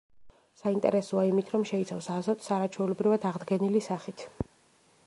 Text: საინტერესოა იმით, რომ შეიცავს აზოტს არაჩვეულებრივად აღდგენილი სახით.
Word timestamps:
საინტერესოა 0.61 1.25
იმით, 1.31 1.51
რომ 1.57 1.65
შეიცავს 1.73 2.09
აზოტს 2.17 2.51
არაჩვეულებრივად 2.57 3.31
აღდგენილი 3.33 3.85
სახით. 3.91 4.27